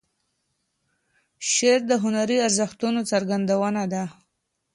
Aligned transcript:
شعر 1.51 1.81
د 1.89 1.93
هنري 2.03 2.37
ارزښتونو 2.47 2.99
څرګندونه 3.11 3.81
ده. 3.93 4.03